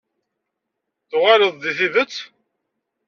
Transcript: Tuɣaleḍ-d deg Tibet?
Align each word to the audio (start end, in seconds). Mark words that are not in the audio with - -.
Tuɣaleḍ-d 1.09 1.61
deg 1.67 1.75
Tibet? 1.77 2.15